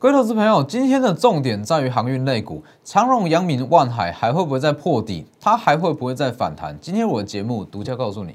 [0.00, 5.26] 各位投资朋友，今天的重点在于航运类股，长荣、阳明、万海还会不会再破底？
[5.38, 6.74] 它还会不会再反弹？
[6.80, 8.34] 今天我的节目独家告诉你。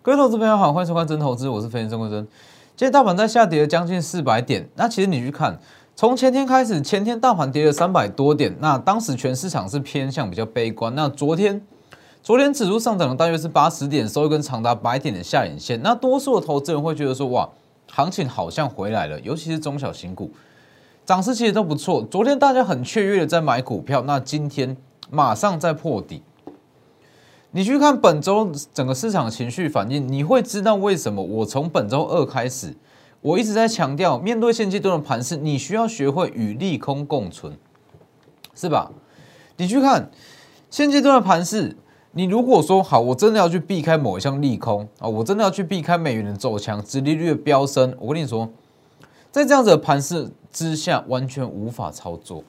[0.00, 2.26] 各位投资朋友好，欢迎收看真投资，我是飞人郑国珍。
[2.76, 5.58] 今天大盘在下跌了将近四百点，那其实你去看，
[5.94, 10.94] 从前天开始，前天大盘跌了三百多点，那当时全市场是偏向比较悲观。
[10.94, 11.62] 那昨天，
[12.22, 15.80] 昨天指数上涨了大约是八十点，收一根长达百点的下影线。
[15.80, 17.48] 那多数的投资人会觉得说，哇，
[17.90, 20.30] 行情好像回来了，尤其是中小型股，
[21.06, 22.06] 涨势其实都不错。
[22.10, 24.76] 昨天大家很雀跃的在买股票，那今天
[25.08, 26.22] 马上在破底。
[27.56, 32.76] 你去看本周整个市场情绪反应，你会知道为什么我从本周二开始，
[33.22, 37.56] 我一直在强调，面对现阶段的盘势，你需要学会与利空共存，
[38.54, 38.92] 是吧？
[39.56, 40.10] 你去看
[40.68, 41.74] 现阶段的盘势，
[42.12, 48.50] 你如果说好，我真的要去避开某一项利空啊，我真的要去避开美元的走强、殖利率的飙升，我跟你说，
[49.32, 52.44] 在这样子的盘势之下，完全无法操作。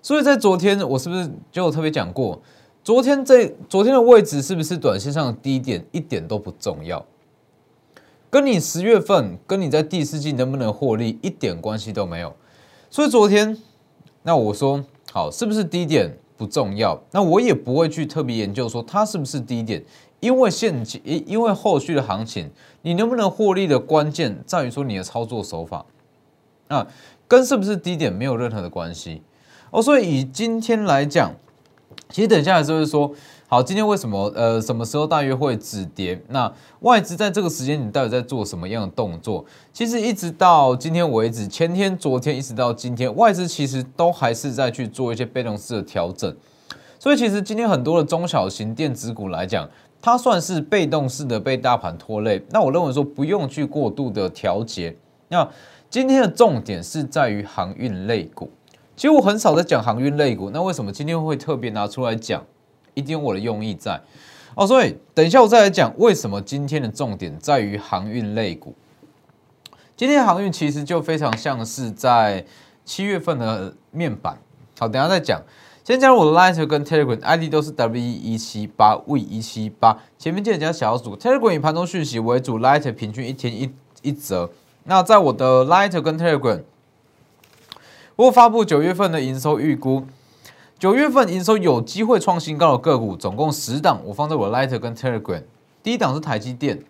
[0.00, 2.40] 所以在昨天，我是不是就特别讲过？
[2.86, 7.04] 昨天这昨天的位置是不是短线上的低点一点都不重要，
[8.30, 12.32] 跟你十月份跟你在第四季能不能获利一点关系都没有。
[12.88, 13.60] 所以昨天，
[14.22, 19.84] 那我说好是不是低点不重要，那我也不会去特别研究说它是不是低点，
[20.20, 22.48] 因为现因因为后续的行情，
[22.82, 25.84] 你能不能获利的关键在于说你的操作手法，
[26.68, 26.86] 啊，
[27.26, 29.22] 跟是不是低点没有任何的关系
[29.72, 29.82] 哦。
[29.82, 31.34] 所以以今天来讲。
[32.08, 33.12] 其实等下来就是说，
[33.48, 36.20] 好，今天为什么呃什么时候大约会止跌？
[36.28, 39.44] 那外资在这个时间你到底在做什么样的动作？
[39.72, 46.34] 其实一直到今天为止，前天、昨天一直到今天，外资其实都还是在去做一些被动式的调整。
[46.98, 49.68] 所以其实今天很多的中小型电子股来讲，
[50.00, 52.42] 它算是被动式的被大盘拖累。
[52.50, 54.96] 那我认为说不用去过度的调节。
[55.28, 55.46] 那
[55.90, 58.50] 今天的重点是在于航运类股。
[58.96, 62.42] 其实我很少在讲航运类股，那为什么今天会特别拿出来讲？
[62.94, 64.00] 一定有我的用意在
[64.54, 64.66] 哦。
[64.66, 68.74] 所以等一下我再来讲为什么今天的重点在于航运类股。
[69.94, 72.46] 今天航运其实就非常像是在
[72.86, 74.38] 七月份的面板。
[74.78, 75.42] 好，等下再讲。
[75.84, 81.14] 先加入我的 Light 跟 Telegram ID 都是 W 一七八 V 一七八，前面记得加小组。
[81.14, 83.70] Telegram 以盘中讯息为主，Light 平均一天一
[84.00, 84.50] 一折。
[84.84, 86.62] 那在我的 Light 跟 Telegram。
[88.16, 90.06] 我发布九月份的营收预估，
[90.78, 95.42] 九月份营收有机会创新高的个股，总共十档，我放在我 Lighter 跟 Telegram。
[95.82, 96.82] 第一档是台积电，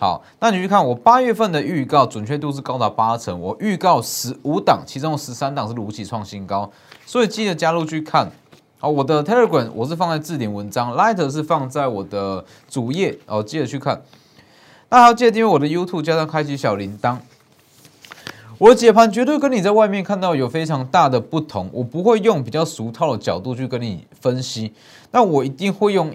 [0.00, 3.40] 好，那你去看我八月份的预告，准确度是高达八成。
[3.40, 6.68] 我预告十五档，其中十三档是如期创新高，
[7.06, 8.32] 所以记得加入去看。
[8.80, 14.02] 好，我的 Telegram 我是放在置顶文章，Lighter 是放在我的主页，哦，记得去看。
[14.90, 17.18] 那还要记得订阅我的 YouTube，加上开启小铃铛。
[18.58, 24.72] 我解盘绝对跟你在外面看到有非常大的不同，我不会用比较俗套的角度去跟你分析，
[25.10, 26.14] 那我一定会用，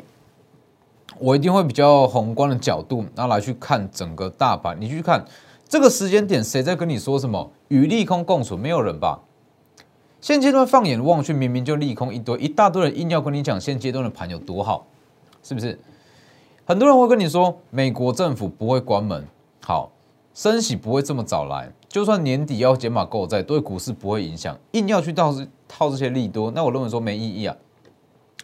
[1.18, 4.80] 我一定会比较宏观的角度，然后来去看整个大盘。
[4.80, 5.26] 你去看
[5.68, 8.58] 这个时间点，谁在跟你说什么与利空共存？
[8.58, 9.20] 没有人吧？
[10.22, 14.86] 现阶段放眼望去，明明就利空一堆，一大堆人硬要跟你讲现阶段的盘有多好，
[15.44, 15.78] 是不是？
[16.66, 19.28] 很多人会跟你说美国政府不会关门，
[19.62, 19.92] 好。
[20.32, 24.56] 升息不会这么早来，就算年底要减码购债，对股市不会影响。
[24.74, 27.56] 硬要去套这套这些利多，那我认为说没意义啊。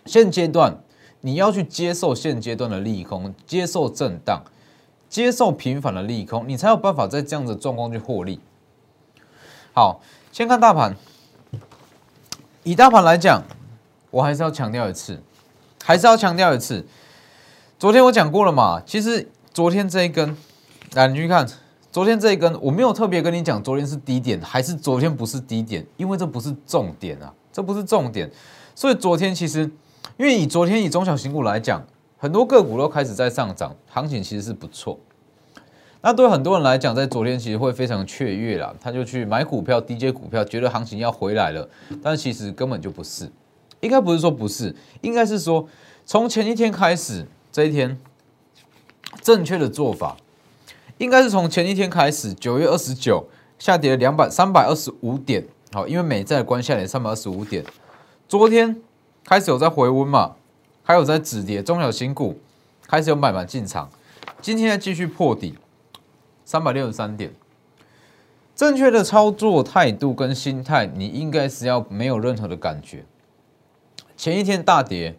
[0.06, 0.76] 现阶段
[1.22, 4.42] 你要去接受现阶段的利空，接受震荡，
[5.08, 8.40] 接受频繁的利空，你才有办法在这样的状况去获利。
[9.74, 10.02] 好，
[10.32, 10.96] 先看大盘。
[12.64, 13.44] 以大盘来讲，
[14.10, 15.22] 我还是要强调一次，
[15.84, 16.84] 还是要强调一次。
[17.78, 20.36] 昨天我讲过了嘛，其实昨天这一根，
[20.94, 21.48] 来你去看。
[21.96, 28.30] 昨天这一根我没有特别跟你讲，昨天是低点还是昨天不是低点，因为这不是重点啊，这不是重点。
[28.76, 29.62] 所以昨天其实，
[30.18, 31.82] 因为以昨天以中小型股来讲，
[32.18, 35.00] 很多个股都开始在上涨，行情其实是不错。
[36.02, 41.66] 那对很多人来讲，在昨天其实会非常雀跃啦，他就去买股票、低阶股票，觉得行情要回来了。
[42.04, 43.32] 但其实根本就不是，
[43.80, 45.66] 应该不是说不是，应该是说
[46.06, 47.98] 从前一天开始，这一天
[49.22, 50.18] 正确的做法。
[50.98, 53.28] 应该是从前一天开始，九月二十九
[53.60, 57.66] 下跌了两百三百二十五点，好，因为美债的关下跌三百二十五点。
[58.28, 58.82] 昨天
[59.24, 60.36] 开始有在回温嘛，
[60.84, 62.40] 还有在止跌，中小型股
[62.88, 63.90] 开始有买盘进场。
[64.42, 65.58] 今天继续破底
[66.46, 67.34] 三百六十三点，
[68.56, 73.04] 正确的操作态度跟心态，你应该是要没有任何的感觉。
[74.16, 75.18] 前一天大跌，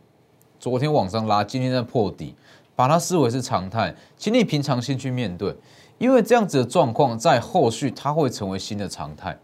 [0.59, 2.35] 昨天往上拉，今天在破底，
[2.77, 5.57] 把它视为是常态，请你平常心去面对，
[5.99, 9.37] 因为这样子的状况在后续它会成为新的常态，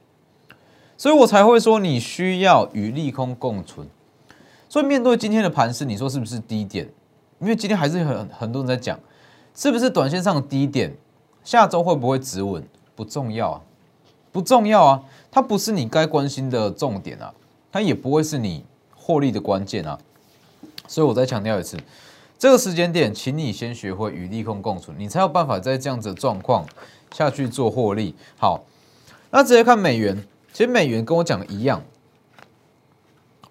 [0.96, 3.88] 所以我才会说你需要与利空共存。
[4.68, 6.88] 所以面对今天的盘势，你说是不是低点？
[7.40, 9.00] 因为今天还是很很多人在讲，
[9.54, 10.94] 是不是短线上的低点？
[11.42, 12.62] 下周会不会止稳？
[12.94, 13.60] 不重要啊。
[14.30, 17.34] 不重要啊，它不是你该关心的重点啊，
[17.70, 18.64] 它也不会是你
[18.96, 19.98] 获利的关键啊，
[20.88, 21.76] 所以我再强调一次，
[22.42, 26.66] 这个时间点，请你先学会与利空共存，你才有办法在这样子的状况
[27.12, 28.16] 下去做获利。
[28.36, 28.64] 好，
[29.30, 31.80] 那直接看美元，其实美元跟我讲的一样，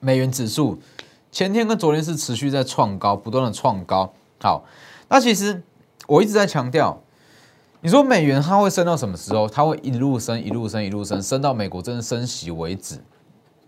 [0.02, 0.78] 美元指数
[1.32, 4.12] 前天跟昨天是持续在创高，不断的创高。
[4.42, 4.66] 好，
[5.08, 5.64] 那其实
[6.08, 7.02] 我一直在强调。
[7.80, 9.48] 你说美元它会升到什么时候？
[9.48, 13.02] 它会一路升，一路升，一路升，升到美国真的升息为止，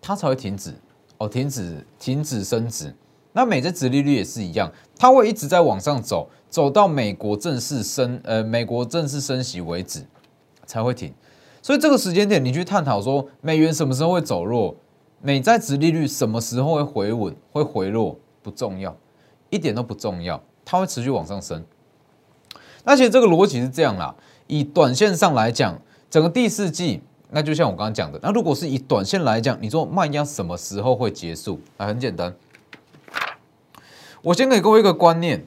[0.01, 0.73] 它才会停止
[1.17, 2.93] 哦，停止，停止升值。
[3.33, 10.05] 那美债殖利率也是一样，它会一直在往上走，走到美国正式升，呃，美国正式升息为止
[10.65, 11.13] 才会停。
[11.61, 14.75] 所以这个时间点，你去探讨说美元什么时候会走弱，
[15.21, 18.95] 美债殖利率什么时候会回稳、会回落，不重要，
[19.49, 21.63] 一点都不重要，它会持续往上升。
[22.83, 24.13] 那其实这个逻辑是这样啦，
[24.47, 27.01] 以短线上来讲，整个第四季，
[27.31, 31.59] 那就像我刚刚讲的，那如果是以短线来讲，你说卖压什么时候会结束？
[31.77, 32.35] 啊，很简单，
[34.23, 35.45] 我先给各位一个观念，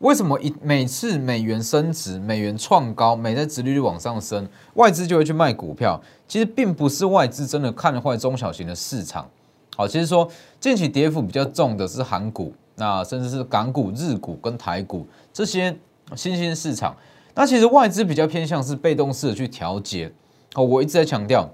[0.00, 6.02] 为什么一每次美元升值、美元创高、美债殖利率往上升，外资就会去卖股票？
[6.26, 9.30] 其实并不是外资真的看坏中小型的市场，
[9.76, 10.28] 好，其实说
[10.58, 15.76] 近期跌幅比较重的是韩股，那甚至是港股、日股跟台股这些。
[16.16, 16.96] 新兴市场，
[17.34, 20.10] 那其实外资比较偏向是被动式的去调节。
[20.54, 21.46] 哦，我一直在强调，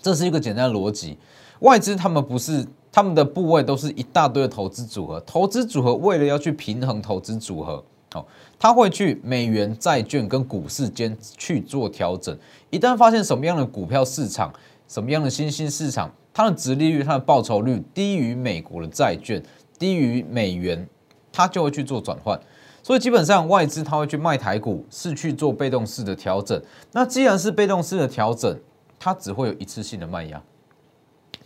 [0.00, 1.18] 这是一个简单的逻辑。
[1.58, 7.84] 外资他们不是他们的部位都是一大堆的投资组合，投资组合为了要去平衡投资组合，
[8.14, 8.24] 哦，
[8.58, 12.36] 他会去美元、债券跟股市间去做调整。
[12.70, 14.52] 一旦发现什么样的股票市场、
[14.88, 19.40] 什么样的新兴市场，它的殖利率、它的报酬率低于美国的债券、
[19.78, 20.88] 低于美元，
[21.32, 22.38] 它就会去做转换。
[22.82, 26.60] 所以基本上外资它会去卖台股，是去做被动式的调整。
[26.92, 28.58] 那既然是被动式的调整，
[28.98, 30.42] 它只会有一次性的卖压。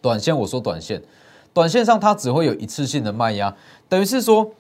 [0.00, 1.02] 短线我说短线，
[1.54, 3.56] 短线上它只会有一次性的卖压，
[3.88, 4.50] 等于是说，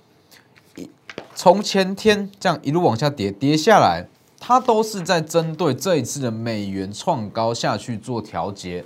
[1.34, 4.06] 从前天这样一路往下跌，跌下来，
[4.38, 8.84] 它都是在针对这一次的美元创高下去做调节。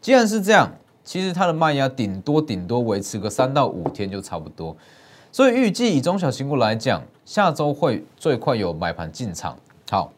[0.00, 0.72] 既然是这样，
[1.04, 4.76] 其实它的卖压顶多顶多维持个三到五天就差不多。
[5.32, 9.56] 所以预计以中小型股来讲，下周会最快有买盘进场。
[9.90, 10.12] 好，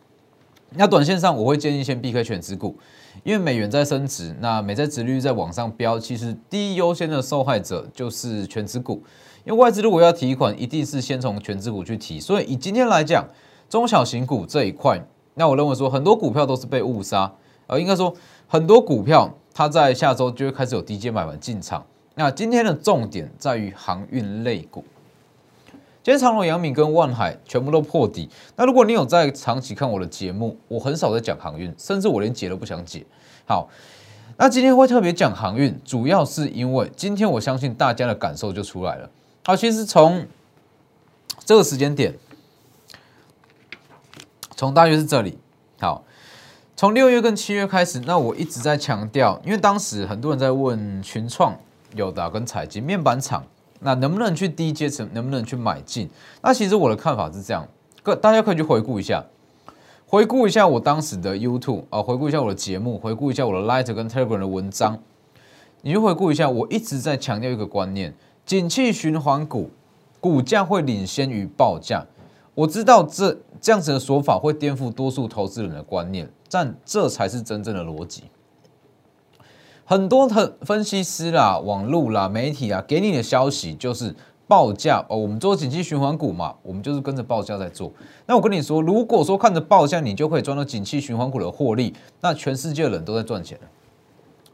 [0.74, 2.76] 那短线上我会建议先避开全值股，
[3.24, 9.02] 因为美元在升值，那美债殖率在往上飙，其实第一优先的受害者就是全值股。
[9.44, 12.20] 因为外资如果要提款，一定是先从全值股去提。
[12.20, 13.26] 所以以今天来讲，
[13.69, 15.00] 中小型股这一块，
[15.34, 17.32] 那我认为说很多股票都是被误杀，
[17.66, 18.14] 而应该说
[18.46, 21.84] 很多股票它在下周就会开始有低阶买盘进场。
[22.14, 24.84] 那今天的重点在于航运类股。
[26.04, 28.28] 今天长隆、阳明跟万海全部都破底。
[28.56, 33.06] 那如果你有在长期看我的节目，我很少在讲航运，甚至我连解都不想解。
[33.46, 33.69] 好，
[34.37, 39.08] 那今天会特别讲航运，主要是因为今天我相信大家的感受就出来了。
[39.44, 40.26] 好，其实从
[41.44, 42.12] 这个时间点，
[44.56, 45.38] 从大约是这里，
[45.79, 46.03] 好，
[46.74, 51.56] 从六月跟七月开始，那我一直在强调，因为当时很多人在问群创、
[51.94, 53.44] 友达跟采金面板厂。
[53.82, 55.08] 那能不能去低阶层？
[55.12, 56.08] 能不能去买进？
[56.41, 57.67] 那其实我的看法是这样，
[58.03, 59.24] 各大家可以去回顾一下，
[60.06, 64.98] 回顾一下我当时的 YouTube 啊，回顾一下我的节目，回顾一下我的 Light 跟 Telegram 的文章，
[65.82, 68.15] 你就回顾一下，我一直在强调一个观念：
[68.46, 69.70] 景气循环股
[70.20, 72.06] 股价会领先于报价。
[72.55, 78.24] 我知道这这样子的说法会颠覆多数投资人的观念，但这才是真正的逻辑。
[79.93, 84.15] 很多的分析师啦、网络啦、媒体啊，给你的消息就是
[84.49, 85.19] 报价哦。
[85.19, 87.93] 我们做景气循环股嘛，我们就是跟着报价在做。
[88.25, 93.61] 那我跟你说，如果说看着报价，你就可以赚到景气循环股的获利，那全世界人都在赚钱，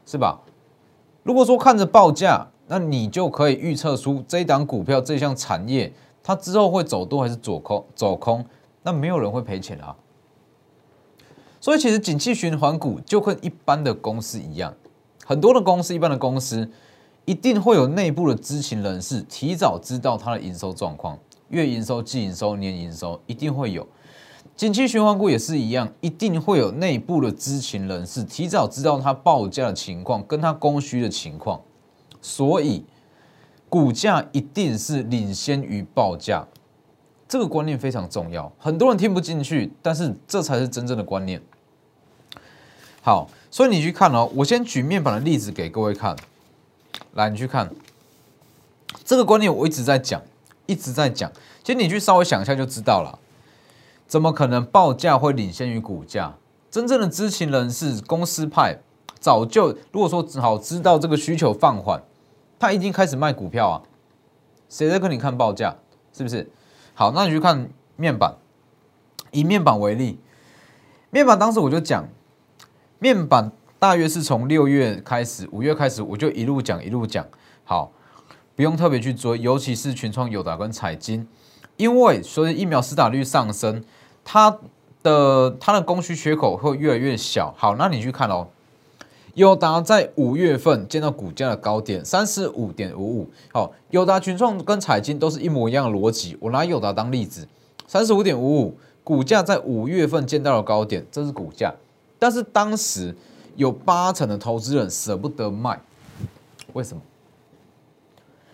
[0.05, 0.41] 是吧？
[1.23, 7.85] 如果说看着报价，那你就可以预测出这一档股票、这项产业它之后会走多还是走空？
[7.95, 8.45] 走空，
[8.83, 9.95] 那没有人会赔钱啊。
[11.61, 14.73] 所以其实景气循环股就跟一般的公司一样。
[15.29, 16.67] 很多的公司，一般的公司，
[17.25, 21.19] 一定会有内部的知情人士提早知道它的营收状况，
[21.49, 23.87] 月营收、季营收、年营收，一定会有。
[24.55, 31.61] 景气循环股也是一样，一定会有内部的知情人士提早知道它报价的情况，跟它供需的情况，
[32.19, 32.83] 所以
[33.69, 36.47] 股价一定是领先于报价。
[37.27, 41.39] 这个观念非常重要，很多人听不进去，但是这才是真正的观念。
[43.03, 46.15] 好，所以你去看哦，我先举面板的例子给各位看，
[47.13, 47.69] 来，你去看
[49.03, 50.21] 这个观念，我一直在讲，
[50.65, 51.31] 一直在讲，
[51.63, 53.19] 其实你去稍微想一下就知道了。
[54.07, 56.35] 怎么可能报价会领先于股价？
[56.71, 58.79] 真正的知情人士、公司派
[59.19, 62.03] 早就如果说好知道这个需求放缓，
[62.59, 63.81] 他已经开始卖股票啊。
[64.69, 65.75] 谁在跟你看报价？
[66.13, 66.49] 是不是？
[66.93, 68.35] 好，那你去看面板。
[69.31, 70.17] 以面板为例，
[71.11, 72.07] 面板当时我就讲，
[72.99, 77.25] 面板大约是从六月开始，五月开始，我就一路讲一路讲。
[77.63, 77.91] 好，
[78.55, 81.25] 不用特别去追，尤其是群创、友达跟彩金，
[81.77, 83.83] 因为随着疫苗施打率上升。
[84.31, 84.59] 它
[85.01, 87.51] 的它的供需缺口会越来越小。
[87.57, 88.49] 好，那你去看哦，
[89.33, 93.29] 友达在五月份见到股价的高点三十五点五五。
[93.51, 96.37] 好，友达群创跟彩金都是一模一样的逻辑。
[96.41, 97.47] 我拿友达当例子，
[97.87, 101.73] 三十五点五五，股价在五月份见到了高点，这是股价。
[102.19, 103.15] 但是当时
[103.55, 105.81] 有八成的投资人舍不得卖，
[106.73, 107.01] 为什么？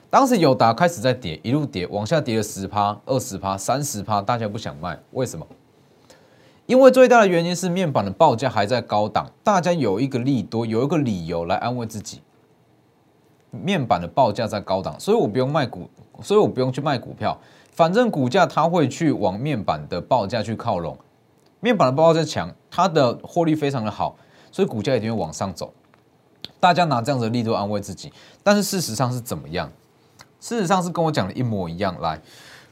[0.09, 5.45] 当时友达开始在跌，一路跌，往下跌了十趴、二十趴、三十趴，大家不想卖，为什么？
[6.67, 12.21] 因为最大的原因是面板的报价还在高档，大家有一个利多，有一个理由来安慰自己。
[13.51, 15.89] 面板的报价在高档，所以我不用卖股，
[16.21, 17.39] 所以我不用去卖股票，
[17.71, 20.97] 反正股价它会去往面板的报价去靠拢。
[21.59, 24.17] 面板的报价在强，它的获利非常的好，
[24.51, 25.73] 所以股价一定会往上走。
[26.59, 28.11] 大家拿这样子的力度安慰自己，
[28.43, 29.71] 但是事实上是怎么样？
[30.41, 32.21] 事实上是跟我讲的一模一样，来。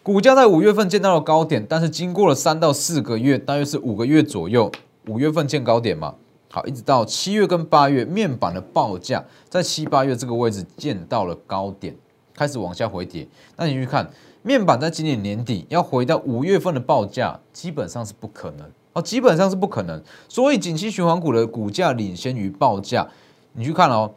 [0.04, 4.70] 股价在五月份见到了高点，但是经过了三到四个月，大约是五个月左右，
[5.08, 6.16] 五月份见高点嘛，
[6.52, 11.96] 好，一直到七月跟八月，面板的报价在七八月这个位置见到了高点，
[12.34, 13.26] 开始往下回跌。
[13.56, 20.02] 那你去看面板在今年年底要回到五月份的报价，基本上是不可能哦，基本上是不可能。
[20.30, 23.08] 所以景气循环股的股价领先于报价，
[23.54, 24.14] 你去看哦。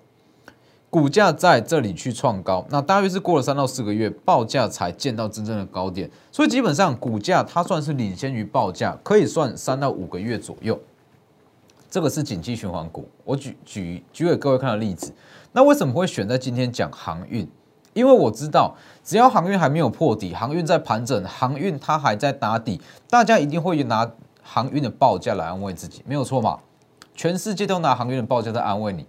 [0.89, 10.79] 股价在这里去创高，那大约是过了三到四个月，报价才见到真正的高点，所以基本上股价它算是领先于报价，可以算三到五个月左右。
[11.91, 15.13] 这个是景气循环股，我举举举给各位看的例子。
[15.53, 17.47] 那为什么会选在今天讲航运？
[17.93, 22.81] 因为我知道，只要航运还没有破底，航运在盘整，航运它还在打底，
[23.11, 24.11] 大家一定会拿
[24.49, 26.61] 航运的报价来安慰自己，没有错嘛？
[27.17, 29.05] 全世界都拿航运的报价在安慰你。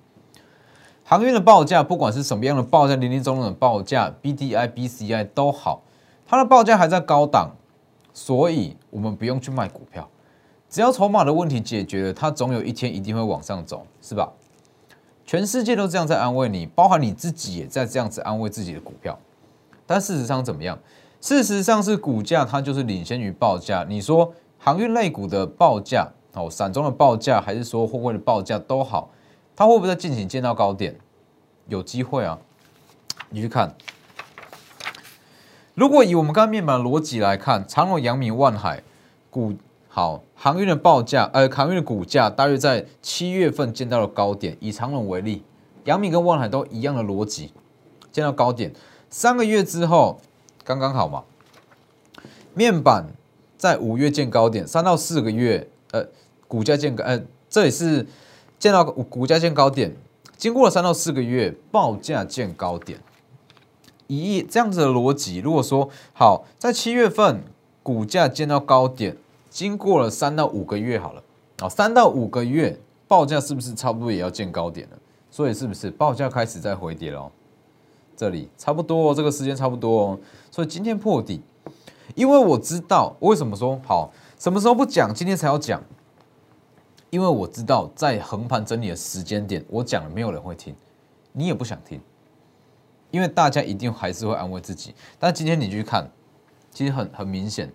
[1.04, 5.84] 航运的报价，不管是什么样的报价，零零总总的报价，B D I、B C I 都好，
[6.26, 7.52] 它的报价还在高档，
[8.14, 10.10] 所以我们不用去卖股票，
[10.70, 14.34] 只要筹码的问题解决了，它总有一天一定会往上走，是吧？
[15.26, 19.18] 全世界都这样在安慰你，包含你自己也在这样子安慰自己的股票，
[19.86, 20.80] 但事实上怎么样？
[21.20, 23.86] 事实上是股价它就是领先于报价。
[23.90, 29.12] 你说航运类股的报价，哦，散装的报价，还是说货柜的报价都好。
[29.56, 31.00] 它会不会在进行见到高点？
[31.68, 32.40] 有机会啊！
[33.30, 33.76] 你去看，
[35.74, 38.84] 如果以我们刚刚面板的逻辑来看，长荣、阳明、万海
[39.30, 39.56] 股
[39.90, 44.56] 好航运的报价，呃，航运的股价大约在七月份见到了高点。
[44.60, 45.44] 以长荣为例，
[45.86, 47.52] 阳明跟万海都一样的逻辑，
[48.12, 48.72] 见到高点，
[49.10, 50.22] 三个月之后
[50.64, 51.24] 刚刚好嘛。
[52.54, 53.08] 面板
[53.58, 56.06] 在五月见高点，三到四个月，呃，
[56.48, 58.06] 股价见高，呃，这也是。
[58.60, 59.96] 见到股价见高点，
[60.36, 63.00] 经过了三到四个月，报价见高点，
[64.08, 67.44] 以这样子的逻辑，如果说好在七月份
[67.84, 69.16] 股价见到高点，
[69.52, 71.22] 经过了三到五个月好了，
[71.60, 74.98] 啊，三到五个月报价是不是差不多也要见高点了？
[75.30, 77.32] 所以是不是报价开始在回跌了？
[78.16, 80.20] 这里差不多，这个时间差不多哦。
[80.50, 81.40] 所以今天破底，
[82.18, 85.80] 因为我知道为什么说好，什么时候不讲，今天才要讲。
[87.12, 90.76] 因为我知道在横盘整理的时间点，我讲了没有人会听，
[91.32, 92.02] 你也不想听，
[93.12, 94.96] 因为大家一定还是会安慰自己。
[95.20, 96.10] 但今天你去看，
[96.72, 97.72] 其实很很明显，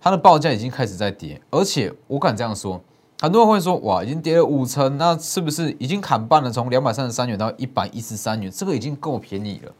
[0.00, 2.80] 它的报价已经开始在跌，而且我敢这样说，
[3.20, 6.48] 很多人会说哇，已经跌了五成，那是不是已经砍半了？
[6.48, 9.72] 从两百三十三元到一百一十三元，这个已经够便宜了，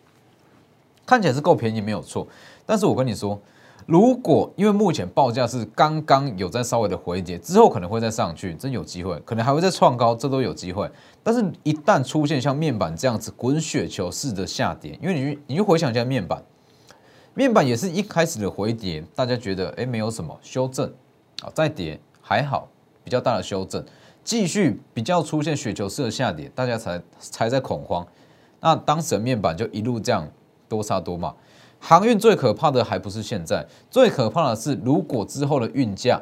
[1.07, 2.27] 看起来是够便宜没有错。
[2.67, 3.41] 但是我跟你说。
[3.87, 10.91] 如果因为目前报价是刚刚有在稍微的回跌，之后可能会再上去，真有机会，可能还会再创高，这都有机会。
[11.23, 16.43] 但是，一旦出现像面板这样子滚雪球式的下跌，因为你你就回想一下面板，
[17.35, 20.91] 面板也是一开始的回跌，大家觉得哎没有什么修正
[21.43, 22.67] 啊，再跌还好，
[23.05, 23.85] 比较大的修正，
[24.23, 28.07] 继续比较出现雪球式的下跌，大家才才在恐慌。
[28.61, 30.27] 那当时的面板就一路这样
[30.71, 31.35] 多杀多骂。
[31.87, 36.19] 航运最可怕的还不是现在，最可怕的是如果之后的运价、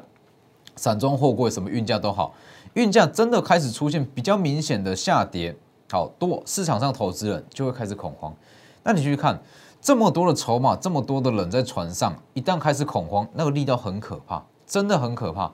[0.75, 2.35] 散装货柜什么运价都好，
[2.75, 5.54] 运价真的开始出现比较明显的下跌，
[5.88, 8.35] 好多市场上投资人就会开始恐慌。
[8.83, 9.40] 那你去看
[9.81, 15.52] 这么多的筹码，这么多的人在船上，一旦开始恐慌，那个力道很可怕，真的很可怕。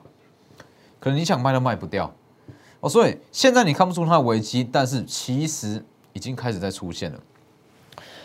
[0.99, 2.11] 可能你想卖都卖不掉
[2.79, 7.19] 哦，所以现在你看不出它的危机，但是其实已经开始在出现了。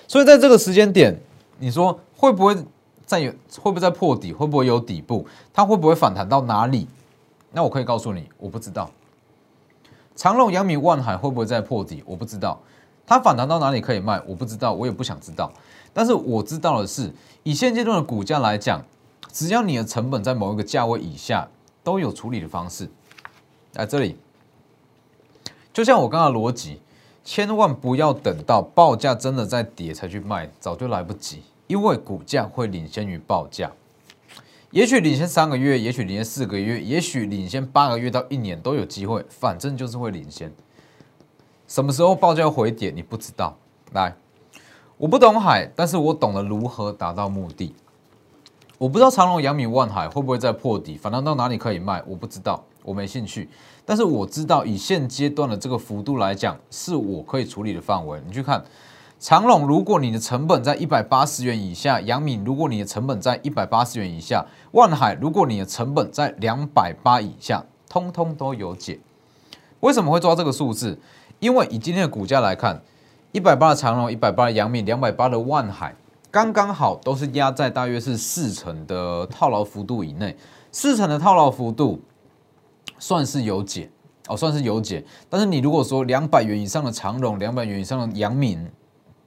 [0.08, 1.20] 所以在这个时间点。
[1.58, 2.56] 你说会不会
[3.06, 3.30] 再有？
[3.30, 4.32] 会不会再破底？
[4.32, 5.26] 会不会有底部？
[5.52, 6.88] 它会不会反弹到哪里？
[7.52, 8.90] 那我可以告诉你，我不知道。
[10.16, 12.02] 长隆、阳明、万海会不会再破底？
[12.06, 12.60] 我不知道。
[13.06, 14.20] 它反弹到哪里可以卖？
[14.26, 15.52] 我不知道，我也不想知道。
[15.92, 18.82] 但是我知道的是，以现阶段的股价来讲，
[19.30, 21.48] 只要你的成本在某一个价位以下，
[21.82, 22.90] 都有处理的方式。
[23.70, 24.16] 在这里，
[25.72, 26.80] 就像我刚刚逻辑。
[27.24, 33.72] 千万不要等到报价真的在跌才去卖，早就来不及，因为股价会领先于报价，
[34.70, 40.52] 也许领先三个月，也许领先四个月，也许领先八个月到一年都有机会，反正就是会领先。
[41.66, 43.56] 什么时候报价回跌，你不知道。
[43.92, 44.14] 来，
[44.98, 47.74] 我不懂海，但是我懂得如何达到目的。
[48.76, 52.62] 我不知道长隆、阳明、万海会不会再破底，反弹到哪里可以卖，我不知道。
[52.84, 53.48] 我没兴趣，
[53.86, 58.20] 但是我知道以现阶段的这个幅度来讲，是我可以处理的范围。
[58.26, 58.62] 你去看
[59.18, 69.00] 长隆，如果你的成本在一百八十元以下；阳明，如果你的成本在一百八十元以下；万海，如果你的成本在两百八以下，通通都有解。
[69.80, 70.98] 为什么会抓这个数字？
[71.40, 72.82] 因为以今天的股价来看，
[73.32, 75.94] 一百八的长隆，一百八的阳明，两百八的万海，
[76.30, 80.36] 刚刚好都是压在大约是四成的套牢幅度以内，
[80.70, 82.02] 四成的套牢幅度。
[82.98, 83.90] 算是有解
[84.28, 85.04] 哦，算是有解。
[85.28, 88.70] 但是你如果说两百元以上的长荣，两百元以上的阳明，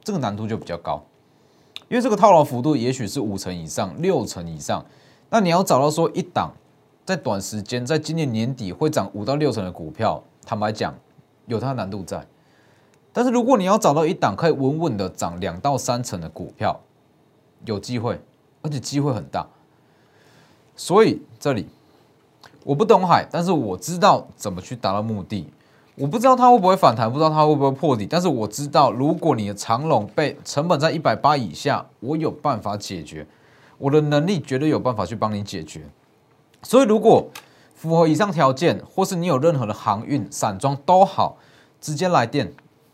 [0.03, 1.03] 这个难度就比较高，
[1.87, 4.83] 因为这个套牢幅度也许是五成以上、六成以上。
[5.29, 6.51] 那你要找到说一档
[7.05, 10.95] 在短时间，在今年年底会涨五到六成的股票，坦白讲，
[11.45, 12.25] 有它的难度在。
[13.13, 16.79] 但是如果你要找到一档可以稳稳的涨两到三成的股票，
[17.65, 18.19] 有机会，
[18.61, 19.45] 而且机会很大。
[20.75, 21.67] 所以这里。
[22.67, 25.47] 我不懂海，但是我知道怎么去达到目的。
[25.95, 33.25] 我不知道它会不会反弹，不知道它会不会破底，但是我知道，如果你的长龙被成本在一百八以下，我有办法解决，
[33.77, 35.85] 我的能力绝对有办法去帮你解决。
[36.61, 37.29] 所以，如果
[37.73, 41.37] 符合以上条件，或是你有任何的航运、散装都好，
[41.79, 42.51] 直接来电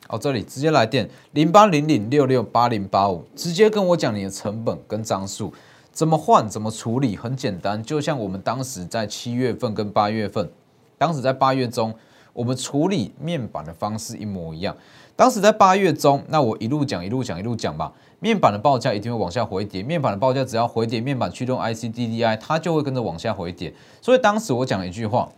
[0.08, 5.52] 哦，这里直接来电零八零零六六八零八五，直接跟我讲你的成本跟张数。
[5.93, 6.49] 怎么换？
[6.49, 7.15] 怎么处理？
[7.15, 10.49] 很简单，就像我们当时在七月份跟八月份，
[10.97, 11.93] 当时在八月中，
[12.34, 14.75] 我们处理面板的方式一模一样。
[15.15, 17.93] 当时在八月中，那我一路讲一路讲一路讲吧。
[18.19, 23.71] 面板的报价一定会往下回跌，面板的报价只要回跌，面板驱动 IC DDI 它就会跟着往下回跌。
[24.01, 25.29] 所以当时我讲了一句话：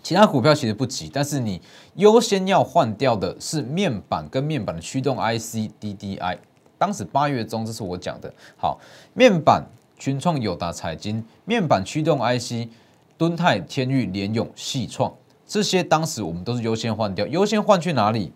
[0.00, 1.60] 其他股票其实不急，但是你
[1.96, 6.38] 优先要换掉的是面板跟面板的驱动 IC DDI。
[6.82, 8.34] 当时八月中，这是我讲的。
[8.56, 8.80] 好，
[9.14, 9.64] 面板
[9.96, 12.68] 群创、友达、彩金，面板驱动 IC，
[13.16, 15.14] 敦泰、天域、联永、细创，
[15.46, 17.24] 这些当时我们都是优先换掉。
[17.28, 18.32] 优先换去哪里？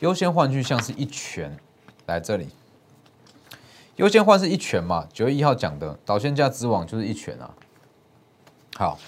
[0.00, 1.56] 优先换去像是一拳，
[2.04, 2.48] 来这里。
[3.94, 5.08] 优先换是一拳嘛？
[5.10, 7.54] 九月一号讲的导线架之网就是一拳啊。
[8.74, 8.98] 好，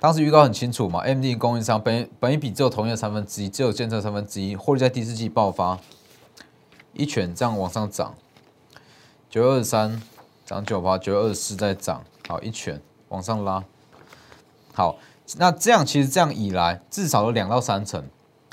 [0.00, 5.78] 当时预告很清楚嘛，MD 供应商本本一笔只有同业三分之一，只有监测三分之一，获利在第四季爆发。
[6.94, 8.14] 一拳这样往上涨，
[9.30, 10.02] 九月二十三
[10.44, 13.64] 涨九八，九月二十四再涨，好一拳往上拉，
[14.74, 14.98] 好，
[15.38, 18.04] 那这样其实这样以来至少有两到三成，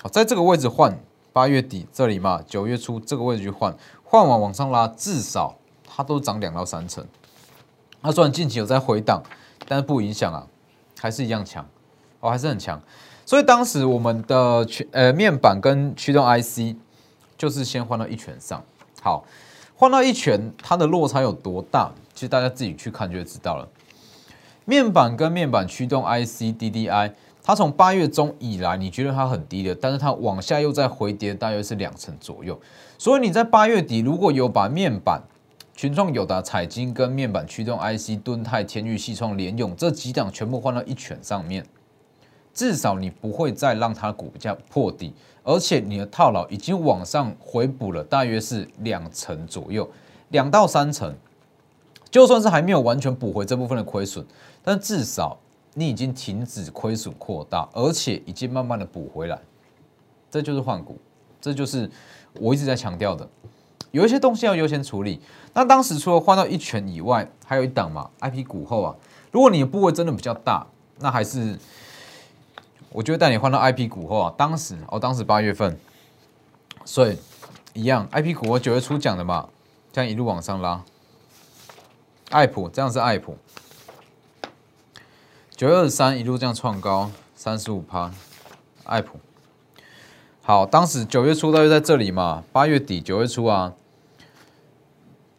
[0.02, 0.98] 好，在这个位置换，
[1.34, 7.06] 八月底这里嘛，九月初这个位置去换，换完往上拉，至少它都涨两到三成。
[8.02, 9.22] 那虽然近期有在回档，
[9.68, 10.48] 但是不影响啊，
[10.98, 11.68] 还是一样强，
[12.22, 12.82] 哦，还是很强。
[13.26, 16.78] 所以当时我们的驱呃面板跟驱动 IC。
[17.40, 18.62] 就是先换到一拳上，
[19.02, 19.24] 好，
[19.74, 21.90] 换到一拳，它的落差有多大？
[22.14, 23.66] 其实大家自己去看就知道了。
[24.66, 32.60] 面板跟面板驱动 IC DDI，它从八月中以来，你觉得它很低的，但是它往下又在回跌，大约是两成左右。
[32.98, 35.24] 所以你在八月底如果有把面板、
[35.74, 41.66] 群创、友达、彩金跟面板驱动 IC、敦泰、天域、系创、联用这几档全部换到一拳上面。
[42.60, 45.14] 至少你不会再让它股价破底，
[45.46, 49.90] 而且你的套牢已经往上回补了，大约是两成左右，
[50.28, 51.16] 两到三成。
[52.12, 54.26] 就算是还没有完全补回这部分的亏损，
[54.62, 55.40] 但至少
[55.74, 59.40] 你已经停止亏损扩大，而且已经慢慢的补回来。
[60.30, 60.98] 这就是换股，
[61.40, 61.90] 这就是
[62.42, 63.26] 我一直在强调的。
[63.92, 65.22] 有一些东西要优先处理。
[65.54, 68.94] 那当时除了换到一拳以外，还有一档嘛，IP 股后啊。
[69.32, 70.68] 如果你的部位真的比较大，
[71.00, 71.58] 那还是
[72.92, 74.34] 我就会带你换到 IP 股后啊。
[74.38, 75.78] 当时哦，当时八月份，
[76.86, 77.18] 所以
[77.74, 79.50] 一样，IP 股我九月初讲的嘛，
[79.92, 80.84] 这样一路往上拉。
[82.32, 83.38] 爱普这样是爱普，
[85.56, 88.12] 九月二十三一路这样创高三十五趴，
[88.84, 89.20] 爱普。
[90.42, 93.74] 好，当时九月初大约在这里嘛，八月底九月初啊，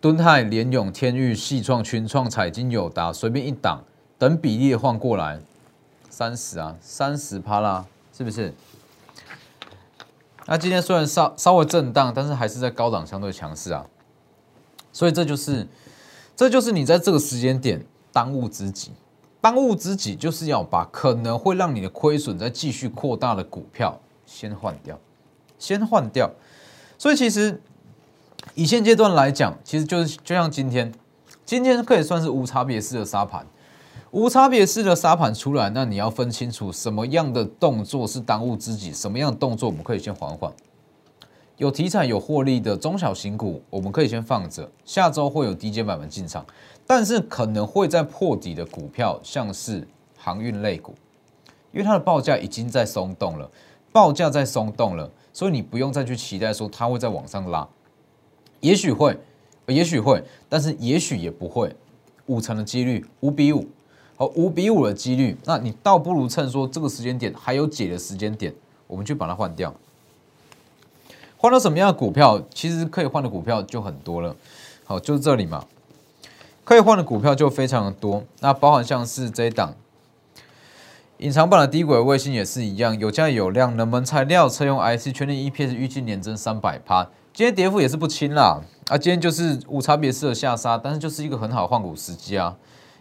[0.00, 3.84] 敦泰、联永、天域、细创、群创、彩金、友达，随便一档，
[4.18, 5.40] 等比例换过来，
[6.10, 8.52] 三十啊，三十趴啦，是不是？
[10.46, 13.86] 那今天虽然稍稍微震荡，但是还是在高档相对强势啊，
[14.92, 15.66] 所以这就是，
[16.36, 18.90] 这就是你在这个时间点当务之急，
[19.40, 23.98] 当务之急就是要把可能会让你的亏损再继续扩大的股票。
[24.26, 24.96] 先换掉，
[25.58, 26.30] 先换掉。
[26.96, 27.60] 所以其实
[28.54, 30.92] 以现阶段来讲，其实就是就像今天，
[31.44, 33.44] 今天可以算是无差别式的杀盘。
[34.12, 40.52] 无差别式的杀盘出来，那你要分清楚什么样的动作是当务之急，什么样的动作我们可以先缓缓。
[41.58, 44.68] 有题材、有获利的中小型股，我们可以先放着。
[44.84, 46.44] 下周会有低阶版本进场，
[46.84, 50.92] 但是可能会在破底的股票，像是航运类股，
[51.70, 53.48] 因为它的报价已经在松动了。
[53.92, 57.68] 报价在松动了，所以你不用再去期待说它会在往上拉，
[58.58, 59.16] 也许会，
[59.68, 61.76] 也许会，但是也许也不会，
[62.26, 63.68] 五成的几率，五比五，
[64.20, 68.52] 哦，五比五的几率，那你倒不如趁说这个时间点还有解的时间点，
[68.86, 69.74] 我们去把它换掉，
[71.38, 72.38] 换到什么样的股票？
[72.52, 74.36] 其实可以换的股票就很多了，
[74.84, 75.64] 好，就是这里嘛，
[76.64, 79.74] 可以换的股票就非常的多，那包含像是这一档。
[81.16, 88.60] 隐藏版的低轨卫星也是一样，有价有量，冷门材料，车用 IC，全年 EPS 预计年增三百趴，今天跌幅也是不轻啦。
[88.88, 92.54] 啊，今天就是无差别式的下杀，但是就是一个很好换股时机啊。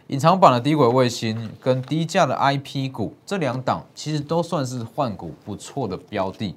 [0.10, 6.56] 隐藏版的低轨卫星跟低价的 IP 股这两档，其实都算是换股不错的标的，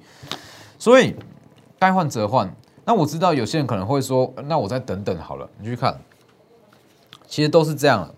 [0.79, 1.15] 所以
[1.77, 2.55] 该换则换。
[2.83, 5.47] 那我知道有些人可能会说，那我再等等好了。
[5.59, 5.99] 你去看，
[7.27, 8.09] 其实都是这样，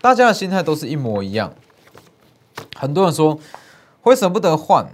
[0.00, 1.52] 大家的心态都是一模一样。
[2.74, 3.38] 很多人说
[4.00, 4.86] 会舍不得换，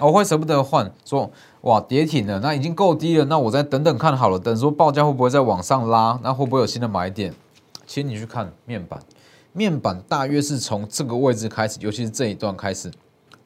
[0.00, 1.30] 我会舍不得换，说
[1.62, 7.34] 哇跌停了，那已经够低了，那我再等等看好了，等说报价会不会再往上拉，那会不会有新的买点？
[7.90, 9.02] 其实你去看面板，
[9.52, 12.88] 面板大约是从这个位置开始，尤其是这一段开始，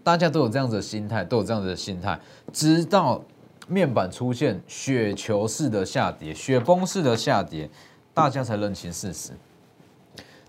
[0.02, 2.20] 大家都有这样子的心态，都有这样子的心态，
[2.52, 3.24] 直到
[3.68, 7.70] 面板出现雪球式的下跌、雪崩式的下跌，
[8.12, 9.30] 大家才认清事实，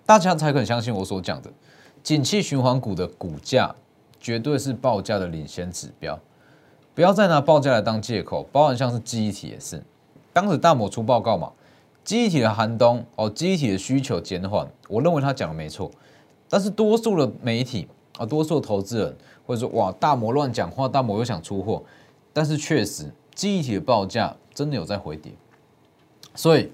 [0.06, 1.50] 大家才肯相信我所讲的。
[2.04, 3.74] 景气循环股的股价
[4.20, 6.20] 绝对是报价的领先指标，
[6.94, 8.46] 不要再拿报价来当借口。
[8.52, 9.82] 包含像是记忆体也是，
[10.34, 11.50] 当时大摩出报告嘛，
[12.06, 15.92] 机体的寒冬哦，机体的需求减缓，我认为他讲的没错。
[16.48, 17.88] 但是多数的媒体
[18.18, 21.84] 啊，多数的投资人或者说哇，大摩乱讲话，大摩又想出货，
[22.32, 25.34] 但是确实记忆体的报价真的有在回跌，
[26.36, 26.72] 所以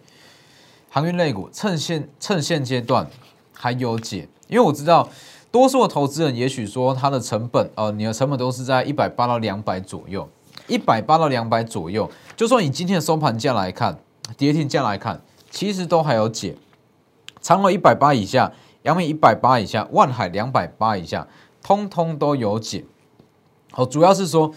[0.89, 3.08] 航运类股趁现趁现阶段
[3.54, 4.28] 还有解。
[4.50, 5.08] 因为我知道，
[5.50, 10.28] 多数的投资人也许说它的成本，呃，你的成本都是在一百八到两百左右，
[10.67, 12.12] 一百八到两百左右。
[12.36, 13.98] 就算以今天的收盘价来看，
[14.38, 16.56] 跌停价来看，其实都还有解。
[17.41, 18.52] 长了一百八以下，
[18.84, 21.28] 阳明一百八以下，万海两百八以下，
[21.63, 22.86] 通通都有解。
[23.72, 24.52] 好，主要是说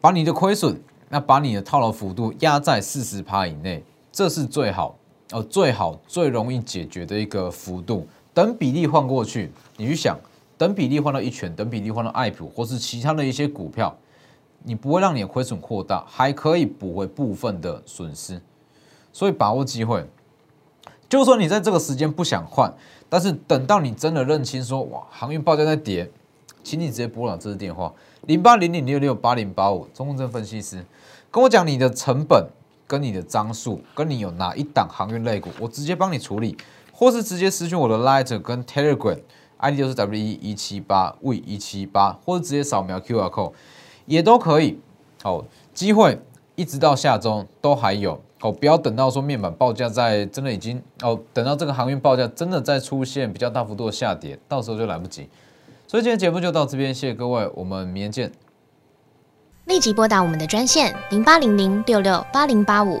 [0.00, 4.96] 把你的亏损，那把你的套牢幅度压在四十趴以内，这是最好，
[5.30, 8.06] 哦，最好最容易解决的一个幅度。
[8.34, 10.18] 等比例换过去，你去想，
[10.56, 13.94] 等比例换到一拳，等比例换到爱普或是其他的一些股票，
[14.64, 18.40] 你不会让你的亏损扩大，还可以补回部分的损失，
[19.12, 20.06] 所以把握机会。
[21.08, 22.72] 就算你在这个时间不想换，
[23.08, 26.10] 但是等到你真的认清说，哇，航运报价在跌，
[26.64, 30.84] 请你直接拨打这支电话零八零零六六八零八五，中共证分析师，
[31.30, 32.48] 跟我讲你的成本
[32.86, 36.56] 跟你的张数，跟你有哪一档航运类股，我直接帮你处理。
[36.94, 43.52] 或是直接私讯我的 Light 跟 Telegram，ID 就是 W 一一七八 V 一七八，或者直接扫描 QR code
[44.06, 44.78] 也都可以。
[45.22, 45.44] 好，
[45.74, 46.20] 机会
[46.54, 55.28] 一直到下周都还有哦，不要等到说面板报价在真的已经哦，等到这个航运报价真的在出现比较大幅度的下跌，到时候就来不及。
[55.86, 58.32] 所以今天节目就到这边，谢谢各位，我们明天见。
[59.66, 63.00] 立即拨打我们的专线零八零零六六八零八五。